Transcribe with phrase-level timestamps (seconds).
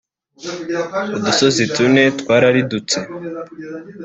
[1.17, 2.97] udusozi tune twararidutse